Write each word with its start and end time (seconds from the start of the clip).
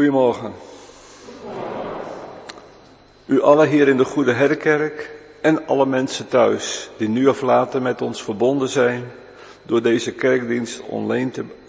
Goedemorgen. 0.00 0.52
U 3.26 3.42
allen 3.42 3.68
hier 3.68 3.88
in 3.88 3.96
de 3.96 4.04
Goede 4.04 4.32
Herkerk 4.32 5.10
en 5.40 5.66
alle 5.66 5.86
mensen 5.86 6.28
thuis 6.28 6.90
die 6.96 7.08
nu 7.08 7.26
of 7.26 7.40
later 7.40 7.82
met 7.82 8.02
ons 8.02 8.22
verbonden 8.22 8.68
zijn 8.68 9.10
door 9.62 9.82
deze 9.82 10.12
kerkdienst 10.12 10.82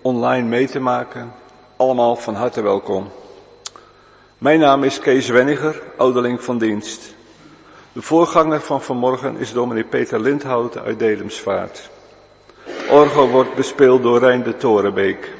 online, 0.01 0.47
mee 0.47 0.67
te 0.67 0.79
maken, 0.79 1.33
allemaal 1.75 2.15
van 2.15 2.35
harte 2.35 2.61
welkom. 2.61 3.09
Mijn 4.37 4.59
naam 4.59 4.83
is 4.83 4.99
Kees 4.99 5.29
Wenniger, 5.29 5.81
ouderling 5.97 6.43
van 6.43 6.57
dienst. 6.57 7.15
De 7.93 8.01
voorganger 8.01 8.61
van 8.61 8.81
vanmorgen 8.81 9.37
is 9.37 9.53
dominee 9.53 9.83
Peter 9.83 10.19
Lindhouten 10.19 10.81
uit 10.81 10.99
Delemsvaart. 10.99 11.89
Orgel 12.89 13.29
wordt 13.29 13.55
bespeeld 13.55 14.03
door 14.03 14.19
Rijn 14.19 14.43
de 14.43 14.57
Torenbeek. 14.57 15.39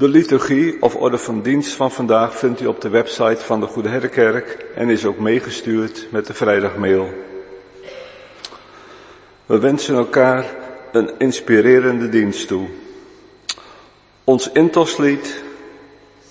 De 0.00 0.08
liturgie 0.08 0.82
of 0.82 0.96
orde 0.96 1.18
van 1.18 1.42
dienst 1.42 1.72
van 1.72 1.90
vandaag 1.90 2.38
vindt 2.38 2.60
u 2.60 2.66
op 2.66 2.80
de 2.80 2.88
website 2.88 3.44
van 3.44 3.60
de 3.60 3.66
Goede 3.66 3.88
Herderkerk 3.88 4.66
en 4.74 4.90
is 4.90 5.04
ook 5.04 5.18
meegestuurd 5.18 6.06
met 6.10 6.26
de 6.26 6.34
vrijdagmail. 6.34 7.08
We 9.46 9.58
wensen 9.58 9.94
elkaar 9.94 10.44
een 10.92 11.10
inspirerende 11.18 12.08
dienst 12.08 12.48
toe. 12.48 12.68
Ons 14.24 14.52
intoslied 14.52 15.42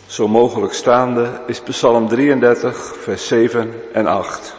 Zo 0.06 0.28
mogelijk 0.28 0.74
staande 0.74 1.42
is 1.48 1.62
Psalm 1.62 2.08
33, 2.08 2.96
vers 3.00 3.28
7 3.28 3.74
en 3.94 4.08
8. 4.08 4.59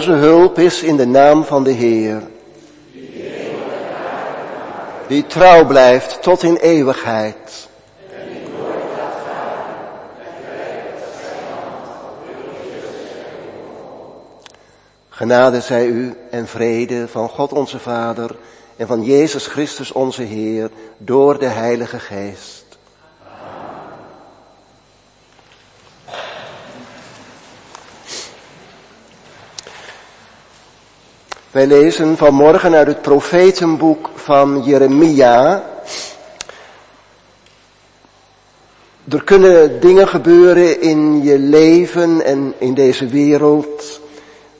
Onze 0.00 0.12
hulp 0.12 0.58
is 0.58 0.82
in 0.82 0.96
de 0.96 1.06
naam 1.06 1.44
van 1.44 1.64
de 1.64 1.70
Heer. 1.70 2.22
Die 5.06 5.26
trouw 5.26 5.66
blijft 5.66 6.22
tot 6.22 6.42
in 6.42 6.56
eeuwigheid. 6.56 7.68
Genade 15.08 15.60
zij 15.60 15.86
u 15.86 16.16
en 16.30 16.46
vrede 16.46 17.08
van 17.08 17.28
God 17.28 17.52
onze 17.52 17.78
Vader 17.78 18.36
en 18.76 18.86
van 18.86 19.02
Jezus 19.02 19.46
Christus 19.46 19.92
onze 19.92 20.22
Heer 20.22 20.70
door 20.98 21.38
de 21.38 21.46
Heilige 21.46 21.98
Geest. 21.98 22.59
Wij 31.50 31.66
lezen 31.66 32.16
vanmorgen 32.16 32.74
uit 32.74 32.86
het 32.86 33.02
profetenboek 33.02 34.10
van 34.14 34.62
Jeremia. 34.64 35.62
Er 39.08 39.24
kunnen 39.24 39.80
dingen 39.80 40.08
gebeuren 40.08 40.80
in 40.80 41.22
je 41.22 41.38
leven 41.38 42.24
en 42.24 42.54
in 42.58 42.74
deze 42.74 43.06
wereld 43.06 44.00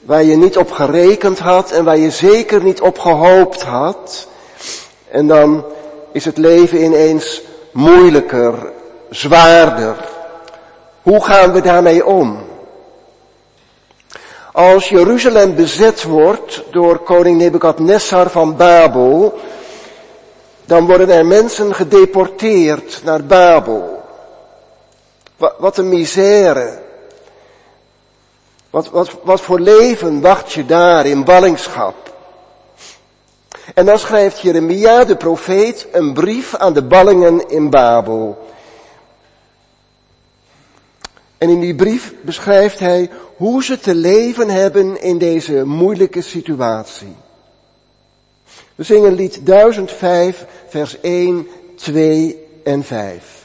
waar 0.01 0.23
je 0.23 0.35
niet 0.35 0.57
op 0.57 0.71
gerekend 0.71 1.39
had 1.39 1.71
en 1.71 1.83
waar 1.83 1.97
je 1.97 2.09
zeker 2.09 2.63
niet 2.63 2.81
op 2.81 2.99
gehoopt 2.99 3.61
had. 3.61 4.27
En 5.11 5.27
dan 5.27 5.65
is 6.11 6.25
het 6.25 6.37
leven 6.37 6.83
ineens 6.83 7.41
moeilijker, 7.71 8.71
zwaarder. 9.09 9.95
Hoe 11.01 11.23
gaan 11.23 11.51
we 11.51 11.61
daarmee 11.61 12.05
om? 12.05 12.50
Als 14.51 14.89
Jeruzalem 14.89 15.55
bezet 15.55 16.03
wordt 16.03 16.63
door 16.71 16.97
koning 16.97 17.37
Nebukadnessar 17.37 18.29
van 18.29 18.55
Babel, 18.55 19.39
dan 20.65 20.85
worden 20.85 21.09
er 21.09 21.25
mensen 21.25 21.75
gedeporteerd 21.75 23.01
naar 23.03 23.23
Babel. 23.23 24.03
Wat 25.57 25.77
een 25.77 25.89
misère. 25.89 26.79
Wat, 28.69 28.89
wat, 28.89 29.09
wat 29.23 29.41
voor 29.41 29.59
leven 29.59 30.21
wacht 30.21 30.51
je 30.51 30.65
daar 30.65 31.05
in 31.05 31.23
ballingschap? 31.23 32.13
En 33.73 33.85
dan 33.85 33.99
schrijft 33.99 34.39
Jeremia, 34.39 35.03
de 35.03 35.15
profeet, 35.15 35.87
een 35.91 36.13
brief 36.13 36.55
aan 36.55 36.73
de 36.73 36.83
ballingen 36.83 37.49
in 37.49 37.69
Babel. 37.69 38.50
En 41.41 41.49
in 41.49 41.59
die 41.59 41.75
brief 41.75 42.13
beschrijft 42.21 42.79
hij 42.79 43.09
hoe 43.35 43.63
ze 43.63 43.79
te 43.79 43.95
leven 43.95 44.49
hebben 44.49 45.01
in 45.01 45.17
deze 45.17 45.65
moeilijke 45.65 46.21
situatie. 46.21 47.15
We 48.75 48.83
zingen 48.83 49.13
lied 49.13 49.45
1005, 49.45 50.45
vers 50.67 50.99
1, 50.99 51.47
2 51.75 52.37
en 52.63 52.83
5. 52.83 53.40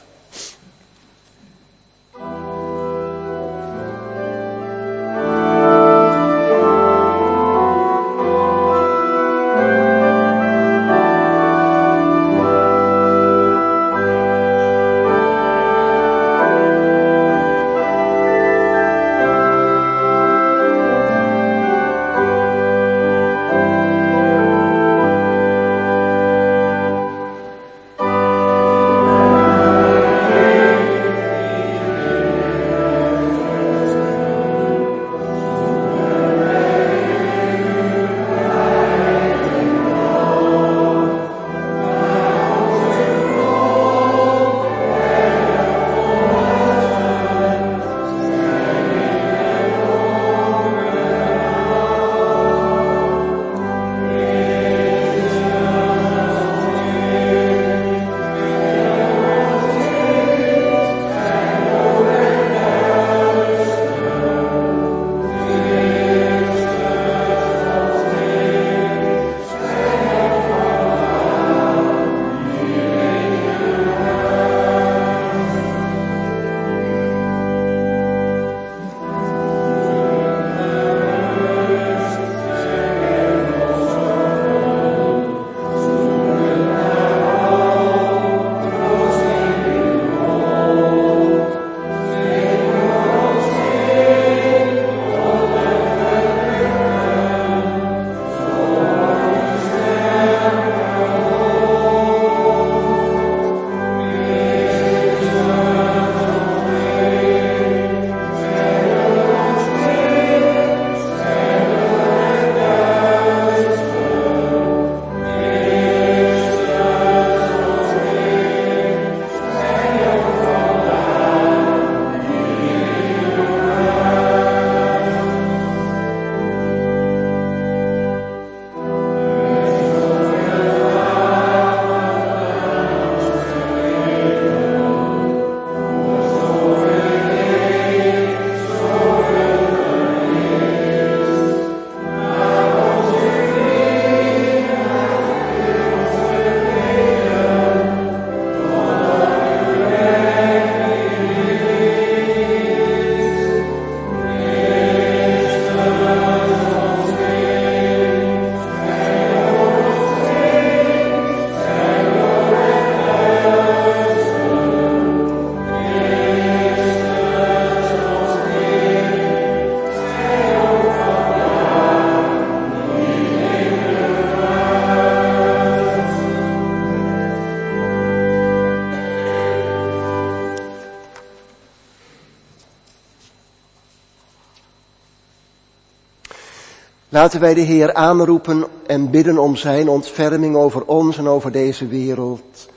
Laten 187.09 187.39
wij 187.39 187.53
de 187.53 187.61
Heer 187.61 187.93
aanroepen 187.93 188.65
en 188.87 189.09
bidden 189.09 189.37
om 189.37 189.55
Zijn 189.55 189.89
ontferming 189.89 190.55
over 190.55 190.85
ons 190.85 191.17
en 191.17 191.27
over 191.27 191.51
deze 191.51 191.87
wereld. 191.87 192.67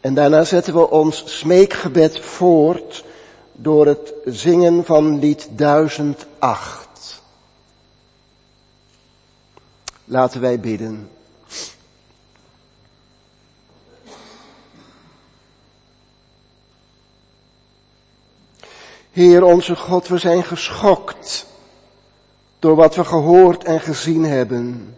En 0.00 0.14
daarna 0.14 0.44
zetten 0.44 0.74
we 0.74 0.90
ons 0.90 1.22
smeekgebed 1.26 2.20
voort 2.20 3.04
door 3.52 3.86
het 3.86 4.12
zingen 4.24 4.84
van 4.84 5.18
lied 5.18 5.48
1008. 5.50 7.22
Laten 10.04 10.40
wij 10.40 10.60
bidden. 10.60 11.10
Heer 19.10 19.44
onze 19.44 19.76
God, 19.76 20.08
we 20.08 20.18
zijn 20.18 20.44
geschokt 20.44 21.45
door 22.58 22.76
wat 22.76 22.94
we 22.94 23.04
gehoord 23.04 23.64
en 23.64 23.80
gezien 23.80 24.24
hebben. 24.24 24.94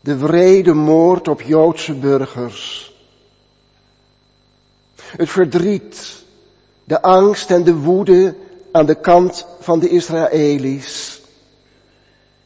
De 0.00 0.16
wrede 0.16 0.72
moord 0.72 1.28
op 1.28 1.42
Joodse 1.42 1.94
burgers. 1.94 2.94
Het 5.00 5.28
verdriet, 5.28 6.24
de 6.84 7.02
angst 7.02 7.50
en 7.50 7.64
de 7.64 7.74
woede 7.74 8.34
aan 8.72 8.86
de 8.86 8.94
kant 8.94 9.46
van 9.60 9.78
de 9.78 9.88
Israëli's. 9.88 11.20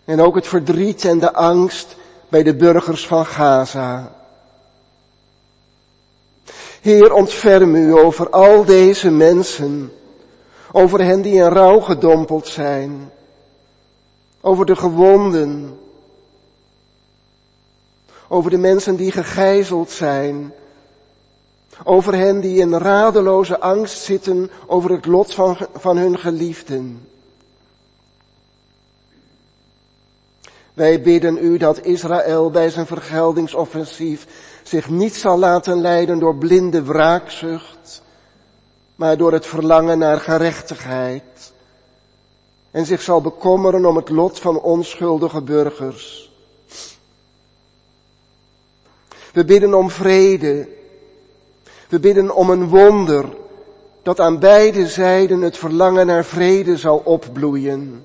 En 0.04 0.20
ook 0.20 0.34
het 0.34 0.46
verdriet 0.46 1.04
en 1.04 1.18
de 1.18 1.32
angst 1.32 1.96
bij 2.28 2.42
de 2.42 2.54
burgers 2.54 3.06
van 3.06 3.26
Gaza. 3.26 4.12
Heer, 6.80 7.12
ontferm 7.12 7.74
u 7.74 7.92
over 7.92 8.30
al 8.30 8.64
deze 8.64 9.10
mensen, 9.10 9.92
over 10.72 11.04
hen 11.04 11.22
die 11.22 11.34
in 11.34 11.48
rouw 11.48 11.80
gedompeld 11.80 12.46
zijn, 12.46 13.10
over 14.44 14.66
de 14.66 14.76
gewonden, 14.76 15.78
over 18.28 18.50
de 18.50 18.58
mensen 18.58 18.96
die 18.96 19.12
gegijzeld 19.12 19.90
zijn, 19.90 20.52
over 21.84 22.14
hen 22.14 22.40
die 22.40 22.60
in 22.60 22.74
radeloze 22.74 23.60
angst 23.60 24.02
zitten 24.02 24.50
over 24.66 24.90
het 24.90 25.06
lot 25.06 25.34
van, 25.34 25.56
van 25.74 25.96
hun 25.96 26.18
geliefden. 26.18 27.08
Wij 30.74 31.02
bidden 31.02 31.44
u 31.44 31.56
dat 31.56 31.84
Israël 31.84 32.50
bij 32.50 32.70
zijn 32.70 32.86
vergeldingsoffensief 32.86 34.26
zich 34.62 34.88
niet 34.88 35.14
zal 35.14 35.38
laten 35.38 35.80
leiden 35.80 36.18
door 36.18 36.36
blinde 36.36 36.82
wraakzucht, 36.82 38.02
maar 38.96 39.16
door 39.16 39.32
het 39.32 39.46
verlangen 39.46 39.98
naar 39.98 40.20
gerechtigheid 40.20 41.52
en 42.74 42.86
zich 42.86 43.02
zal 43.02 43.20
bekommeren 43.20 43.84
om 43.84 43.96
het 43.96 44.08
lot 44.08 44.38
van 44.38 44.60
onschuldige 44.60 45.40
burgers. 45.42 46.30
We 49.32 49.44
bidden 49.44 49.74
om 49.74 49.90
vrede. 49.90 50.68
We 51.88 52.00
bidden 52.00 52.34
om 52.34 52.50
een 52.50 52.68
wonder 52.68 53.36
dat 54.02 54.20
aan 54.20 54.38
beide 54.38 54.88
zijden 54.88 55.42
het 55.42 55.56
verlangen 55.56 56.06
naar 56.06 56.24
vrede 56.24 56.76
zal 56.76 57.02
opbloeien. 57.04 58.04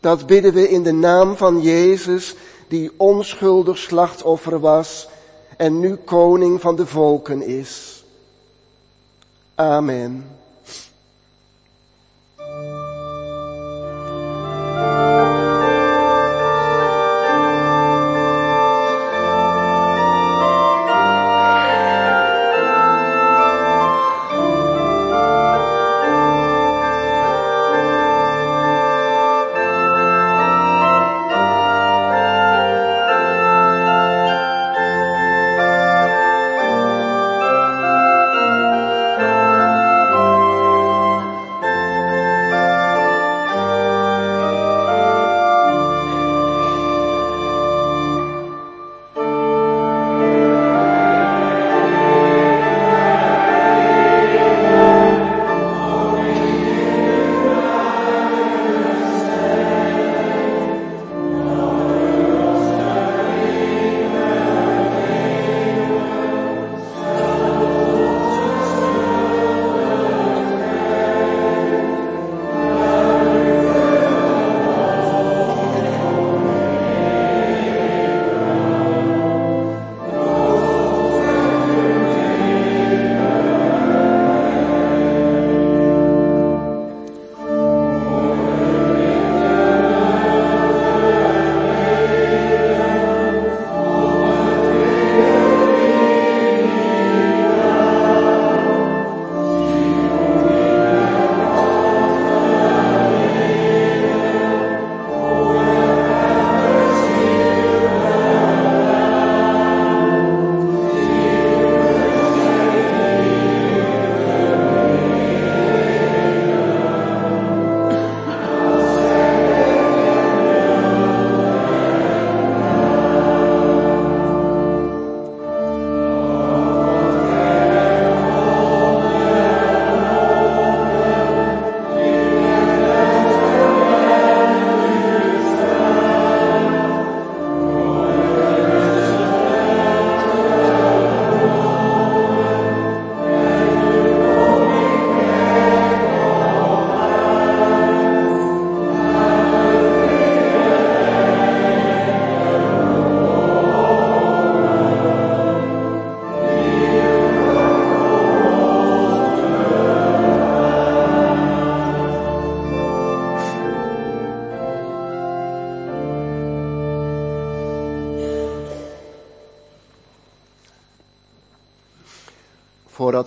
Dat 0.00 0.26
bidden 0.26 0.52
we 0.54 0.68
in 0.68 0.82
de 0.82 0.92
naam 0.92 1.36
van 1.36 1.60
Jezus, 1.60 2.34
die 2.68 2.90
onschuldig 2.96 3.78
slachtoffer 3.78 4.60
was 4.60 5.08
en 5.56 5.80
nu 5.80 5.96
koning 5.96 6.60
van 6.60 6.76
de 6.76 6.86
volken 6.86 7.42
is. 7.42 8.04
Amen. 9.54 10.37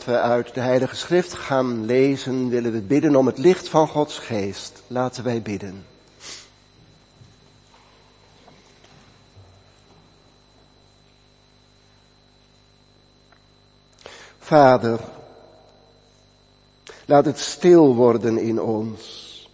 Voordat 0.01 0.21
we 0.21 0.29
uit 0.29 0.53
de 0.53 0.59
Heilige 0.59 0.95
Schrift 0.95 1.33
gaan 1.33 1.85
lezen, 1.85 2.49
willen 2.49 2.71
we 2.71 2.81
bidden 2.81 3.15
om 3.15 3.25
het 3.25 3.37
licht 3.37 3.67
van 3.67 3.87
Gods 3.87 4.19
geest. 4.19 4.81
Laten 4.87 5.23
wij 5.23 5.41
bidden. 5.41 5.85
Vader, 14.39 14.99
laat 17.05 17.25
het 17.25 17.39
stil 17.39 17.95
worden 17.95 18.37
in 18.37 18.61
ons. 18.61 19.49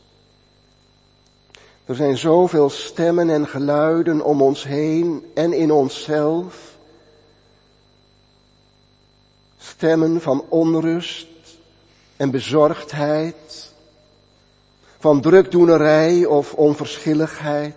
Er 1.86 1.95
zijn 1.95 2.17
zoveel 2.17 2.69
stemmen 2.69 3.29
en 3.29 3.47
geluiden 3.47 4.21
om 4.21 4.41
ons 4.41 4.63
heen 4.63 5.25
en 5.33 5.53
in 5.53 5.71
onszelf. 5.71 6.66
Stemmen 9.77 10.21
van 10.21 10.45
onrust 10.49 11.28
en 12.15 12.32
bezorgdheid, 12.32 13.71
van 14.97 15.21
drukdoenerij 15.21 16.25
of 16.25 16.53
onverschilligheid. 16.53 17.75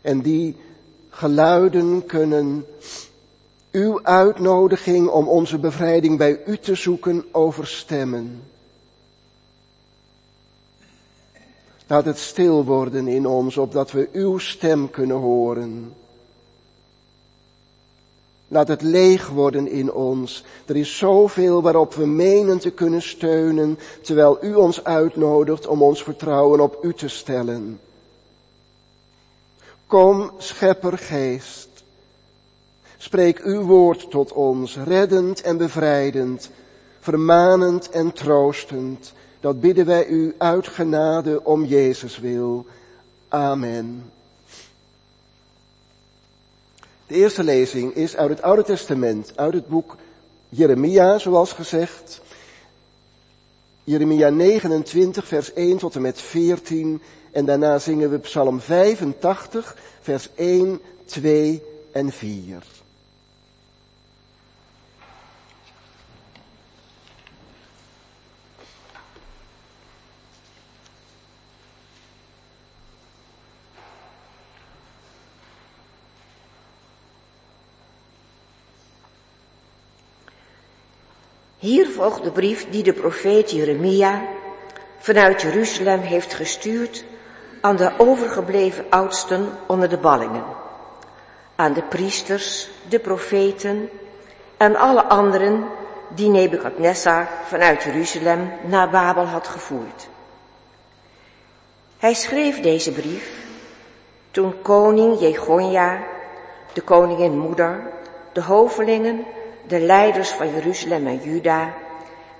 En 0.00 0.20
die 0.20 0.56
geluiden 1.08 2.06
kunnen 2.06 2.66
uw 3.70 4.02
uitnodiging 4.02 5.08
om 5.08 5.28
onze 5.28 5.58
bevrijding 5.58 6.18
bij 6.18 6.40
u 6.46 6.58
te 6.58 6.74
zoeken 6.74 7.24
overstemmen. 7.32 8.42
Laat 11.86 12.04
het 12.04 12.18
stil 12.18 12.64
worden 12.64 13.08
in 13.08 13.26
ons, 13.26 13.56
opdat 13.56 13.90
we 13.90 14.08
uw 14.12 14.38
stem 14.38 14.90
kunnen 14.90 15.16
horen. 15.16 15.94
Laat 18.52 18.68
het 18.68 18.82
leeg 18.82 19.28
worden 19.28 19.68
in 19.68 19.92
ons. 19.92 20.44
Er 20.66 20.76
is 20.76 20.98
zoveel 20.98 21.62
waarop 21.62 21.94
we 21.94 22.06
menen 22.06 22.58
te 22.58 22.70
kunnen 22.70 23.02
steunen, 23.02 23.78
terwijl 24.02 24.38
u 24.44 24.54
ons 24.54 24.84
uitnodigt 24.84 25.66
om 25.66 25.82
ons 25.82 26.02
vertrouwen 26.02 26.60
op 26.60 26.78
u 26.82 26.94
te 26.94 27.08
stellen. 27.08 27.80
Kom, 29.86 30.30
scheppergeest. 30.38 31.68
Spreek 32.96 33.38
uw 33.38 33.62
woord 33.62 34.10
tot 34.10 34.32
ons, 34.32 34.76
reddend 34.76 35.40
en 35.40 35.56
bevrijdend, 35.56 36.50
vermanend 37.00 37.90
en 37.90 38.12
troostend. 38.12 39.12
Dat 39.40 39.60
bidden 39.60 39.86
wij 39.86 40.06
u 40.06 40.34
uit 40.38 40.68
genade 40.68 41.44
om 41.44 41.64
Jezus 41.64 42.18
wil. 42.18 42.66
Amen. 43.28 44.10
De 47.10 47.16
eerste 47.16 47.42
lezing 47.44 47.94
is 47.94 48.16
uit 48.16 48.30
het 48.30 48.42
Oude 48.42 48.62
Testament, 48.62 49.32
uit 49.36 49.54
het 49.54 49.68
boek 49.68 49.96
Jeremia, 50.48 51.18
zoals 51.18 51.52
gezegd. 51.52 52.20
Jeremia 53.84 54.28
29, 54.28 55.26
vers 55.26 55.52
1 55.52 55.78
tot 55.78 55.94
en 55.94 56.02
met 56.02 56.20
14. 56.20 57.02
En 57.32 57.44
daarna 57.44 57.78
zingen 57.78 58.10
we 58.10 58.18
Psalm 58.18 58.60
85, 58.60 59.76
vers 60.00 60.28
1, 60.34 60.80
2 61.04 61.62
en 61.92 62.12
4. 62.12 62.62
Hier 81.60 81.88
volgt 81.88 82.22
de 82.22 82.30
brief 82.30 82.70
die 82.70 82.82
de 82.82 82.92
profeet 82.92 83.50
Jeremia 83.50 84.22
vanuit 84.98 85.42
Jeruzalem 85.42 86.00
heeft 86.00 86.34
gestuurd 86.34 87.04
aan 87.60 87.76
de 87.76 87.92
overgebleven 87.96 88.84
oudsten 88.90 89.48
onder 89.66 89.88
de 89.88 89.98
ballingen, 89.98 90.44
aan 91.54 91.72
de 91.72 91.82
priesters, 91.82 92.68
de 92.88 92.98
profeten 92.98 93.88
en 94.56 94.76
alle 94.76 95.02
anderen 95.02 95.64
die 96.08 96.28
Nebukadnessar 96.28 97.28
vanuit 97.44 97.82
Jeruzalem 97.82 98.52
naar 98.66 98.90
Babel 98.90 99.24
had 99.24 99.48
gevoerd. 99.48 100.08
Hij 101.98 102.14
schreef 102.14 102.60
deze 102.60 102.92
brief 102.92 103.30
toen 104.30 104.62
koning 104.62 105.20
Jegonja, 105.20 106.02
de 106.72 106.80
koningin 106.80 107.38
moeder, 107.38 107.90
de 108.32 108.42
hovelingen 108.42 109.24
de 109.66 109.80
leiders 109.80 110.30
van 110.30 110.54
Jeruzalem 110.54 111.06
en 111.06 111.20
Juda 111.22 111.74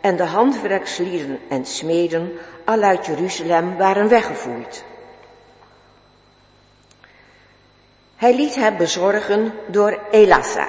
en 0.01 0.17
de 0.17 0.25
handwerkslieden 0.25 1.39
en 1.49 1.67
smeden 1.67 2.33
al 2.65 2.83
uit 2.83 3.07
Jeruzalem 3.07 3.77
waren 3.77 4.09
weggevoerd. 4.09 4.85
Hij 8.17 8.35
liet 8.35 8.55
hem 8.55 8.77
bezorgen 8.77 9.53
door 9.67 9.99
Elasa, 10.11 10.69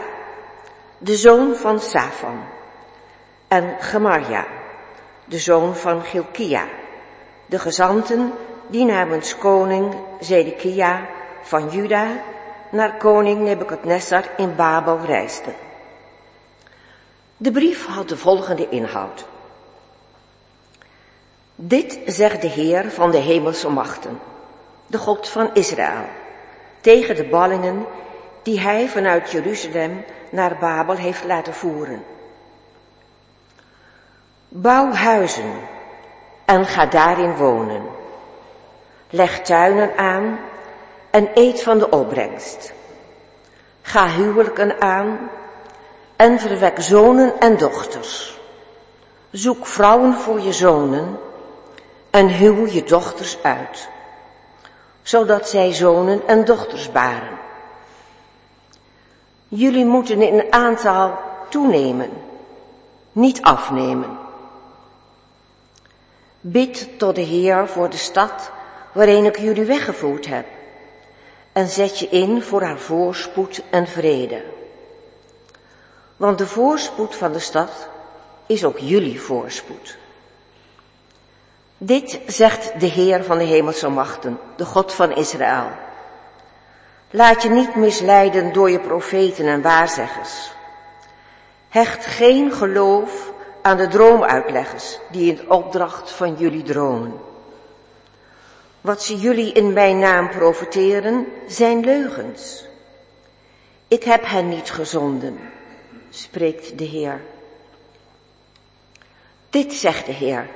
de 0.98 1.16
zoon 1.16 1.56
van 1.56 1.80
Safan, 1.80 2.44
en 3.48 3.76
Gemarja, 3.80 4.46
de 5.26 5.38
zoon 5.38 5.76
van 5.76 6.02
Gilkia, 6.02 6.68
de 7.46 7.60
gezanten 7.60 8.34
die 8.68 8.86
namens 8.86 9.38
koning 9.38 9.96
Zedekia 10.20 11.08
van 11.42 11.70
Juda 11.70 12.08
naar 12.70 12.98
koning 12.98 13.42
Nebukadnessar 13.42 14.24
in 14.38 14.56
Babel 14.56 15.00
reisden. 15.06 15.54
De 17.42 17.52
brief 17.52 17.86
had 17.86 18.10
de 18.10 18.18
volgende 18.18 18.70
inhoud. 18.70 19.26
Dit 21.56 22.00
zegt 22.06 22.42
de 22.42 22.48
Heer 22.48 22.92
van 22.92 23.12
de 23.12 23.18
hemelse 23.18 23.70
machten, 23.70 24.20
de 24.88 24.98
God 24.98 25.28
van 25.28 25.50
Israël, 25.54 26.06
tegen 26.82 27.16
de 27.16 27.24
ballingen 27.24 27.86
die 28.44 28.60
hij 28.60 28.88
vanuit 28.90 29.32
Jeruzalem 29.32 30.06
naar 30.30 30.58
Babel 30.60 30.96
heeft 30.96 31.24
laten 31.24 31.54
voeren. 31.54 32.04
Bouw 34.48 34.92
huizen 34.92 35.54
en 36.46 36.66
ga 36.66 36.86
daarin 36.86 37.36
wonen. 37.36 37.82
Leg 39.10 39.42
tuinen 39.42 39.98
aan 39.98 40.40
en 41.10 41.30
eet 41.34 41.64
van 41.64 41.78
de 41.78 41.90
opbrengst. 41.90 42.74
Ga 43.82 44.08
huwelijken 44.08 44.82
aan 44.82 45.30
en 46.22 46.40
verwek 46.40 46.82
zonen 46.82 47.40
en 47.40 47.58
dochters. 47.58 48.40
Zoek 49.32 49.66
vrouwen 49.66 50.14
voor 50.14 50.40
je 50.40 50.54
zonen 50.54 51.20
en 52.10 52.38
huw 52.38 52.68
je 52.68 52.84
dochters 52.84 53.38
uit, 53.44 53.90
zodat 55.02 55.50
zij 55.50 55.74
zonen 55.74 56.28
en 56.28 56.46
dochters 56.46 56.92
baren. 56.92 57.38
Jullie 59.48 59.86
moeten 59.86 60.22
in 60.22 60.54
aantal 60.54 61.20
toenemen, 61.50 62.10
niet 63.12 63.42
afnemen. 63.42 64.18
Bid 66.42 66.90
tot 66.98 67.16
de 67.16 67.22
Heer 67.22 67.68
voor 67.68 67.90
de 67.90 67.98
stad 67.98 68.52
waarin 68.92 69.26
ik 69.26 69.40
jullie 69.40 69.66
weggevoerd 69.66 70.28
heb 70.28 70.46
en 71.52 71.68
zet 71.68 72.00
je 72.00 72.10
in 72.10 72.42
voor 72.42 72.62
haar 72.62 72.80
voorspoed 72.80 73.64
en 73.70 73.88
vrede. 73.88 74.60
Want 76.22 76.38
de 76.38 76.48
voorspoed 76.48 77.16
van 77.16 77.32
de 77.32 77.40
stad 77.40 77.88
is 78.46 78.64
ook 78.64 78.78
jullie 78.78 79.22
voorspoed. 79.22 79.98
Dit 81.78 82.20
zegt 82.28 82.80
de 82.80 82.86
Heer 82.86 83.24
van 83.24 83.38
de 83.38 83.44
hemelse 83.44 83.90
machten, 83.90 84.40
de 84.56 84.66
God 84.66 84.94
van 84.94 85.16
Israël. 85.16 85.68
Laat 87.10 87.44
je 87.44 87.50
niet 87.50 87.76
misleiden 87.76 88.54
door 88.54 88.70
je 88.70 88.80
profeten 88.80 89.48
en 89.48 89.62
waarzeggers. 89.62 90.52
Hecht 91.70 92.06
geen 92.06 92.52
geloof 92.52 93.32
aan 93.62 93.78
de 93.78 93.88
droomuitleggers 93.88 95.00
die 95.12 95.36
in 95.36 95.52
opdracht 95.52 96.12
van 96.12 96.36
jullie 96.36 96.64
dromen. 96.64 97.14
Wat 98.82 99.04
ze 99.04 99.18
jullie 99.18 99.54
in 99.54 99.74
mijn 99.74 100.00
naam 100.00 100.30
profeteren, 100.30 101.28
zijn 101.48 101.80
leugens. 101.80 102.66
Ik 103.88 104.04
heb 104.04 104.26
hen 104.26 104.50
niet 104.50 104.72
gezonden 104.72 105.40
spreekt 106.12 106.78
de 106.78 106.84
Heer. 106.84 107.22
Dit 109.50 109.74
zegt 109.74 110.06
de 110.06 110.12
Heer. 110.12 110.50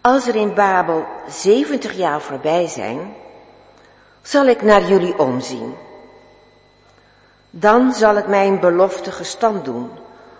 Als 0.00 0.26
er 0.26 0.34
in 0.34 0.54
Babel 0.54 1.06
zeventig 1.28 1.92
jaar 1.92 2.20
voorbij 2.20 2.66
zijn, 2.66 3.14
zal 4.22 4.46
ik 4.46 4.62
naar 4.62 4.88
jullie 4.88 5.18
omzien. 5.18 5.74
Dan 7.50 7.92
zal 7.94 8.16
ik 8.16 8.26
mijn 8.26 8.60
belofte 8.60 9.12
gestand 9.12 9.64
doen 9.64 9.90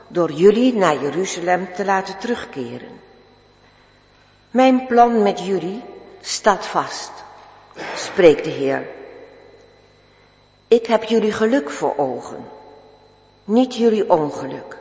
door 0.09 0.33
jullie 0.33 0.75
naar 0.75 1.03
Jeruzalem 1.03 1.69
te 1.75 1.85
laten 1.85 2.19
terugkeren. 2.19 3.01
Mijn 4.51 4.87
plan 4.87 5.23
met 5.23 5.45
jullie 5.45 5.83
staat 6.21 6.67
vast, 6.67 7.13
spreekt 7.95 8.45
de 8.45 8.51
Heer. 8.51 8.89
Ik 10.69 10.87
heb 10.87 11.05
jullie 11.05 11.33
geluk 11.33 11.71
voor 11.71 11.97
ogen 11.97 12.59
niet 13.45 13.77
jullie 13.77 14.11
ongeluk. 14.11 14.79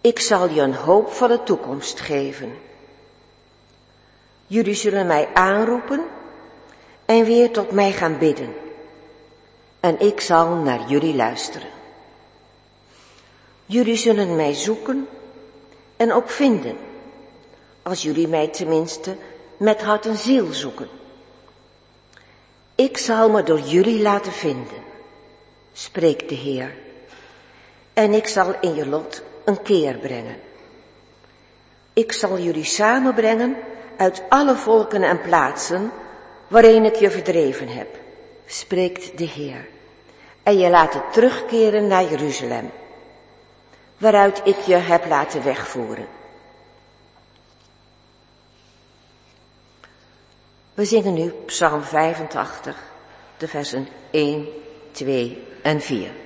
Ik 0.00 0.20
zal 0.20 0.48
je 0.48 0.60
een 0.60 0.74
hoopvolle 0.74 1.42
toekomst 1.42 2.00
geven. 2.00 2.58
Jullie 4.46 4.74
zullen 4.74 5.06
mij 5.06 5.28
aanroepen 5.34 6.04
en 7.04 7.24
weer 7.24 7.50
tot 7.50 7.70
mij 7.70 7.92
gaan 7.92 8.18
bidden. 8.18 8.54
En 9.80 10.00
ik 10.00 10.20
zal 10.20 10.48
naar 10.54 10.88
jullie 10.88 11.14
luisteren. 11.14 11.68
Jullie 13.66 13.96
zullen 13.96 14.36
mij 14.36 14.54
zoeken 14.54 15.08
en 15.96 16.12
ook 16.12 16.30
vinden 16.30 16.76
als 17.82 18.02
jullie 18.02 18.28
mij 18.28 18.48
tenminste 18.48 19.16
met 19.56 19.82
hart 19.82 20.06
en 20.06 20.16
ziel 20.16 20.52
zoeken. 20.52 20.88
Ik 22.74 22.98
zal 22.98 23.30
me 23.30 23.42
door 23.42 23.60
jullie 23.60 24.02
laten 24.02 24.32
vinden, 24.32 24.82
spreekt 25.76 26.28
de 26.28 26.34
Heer. 26.34 26.74
En 27.92 28.12
ik 28.12 28.26
zal 28.26 28.54
in 28.60 28.74
je 28.74 28.86
lot 28.86 29.22
een 29.44 29.62
keer 29.62 29.94
brengen. 29.94 30.36
Ik 31.92 32.12
zal 32.12 32.38
jullie 32.38 32.64
samenbrengen 32.64 33.56
uit 33.96 34.22
alle 34.28 34.56
volken 34.56 35.02
en 35.02 35.20
plaatsen 35.20 35.90
waarin 36.48 36.84
ik 36.84 36.94
je 36.94 37.10
verdreven 37.10 37.68
heb, 37.68 37.88
spreekt 38.46 39.18
de 39.18 39.24
Heer. 39.24 39.68
En 40.42 40.58
je 40.58 40.70
laten 40.70 41.02
terugkeren 41.12 41.86
naar 41.86 42.10
Jeruzalem, 42.10 42.70
waaruit 43.98 44.40
ik 44.44 44.58
je 44.58 44.74
heb 44.74 45.06
laten 45.06 45.44
wegvoeren. 45.44 46.06
We 50.74 50.84
zingen 50.84 51.14
nu 51.14 51.30
Psalm 51.46 51.82
85, 51.82 52.76
de 53.36 53.48
versen 53.48 53.88
1, 54.10 54.48
2 54.98 55.38
en 55.64 55.80
4. 55.80 56.25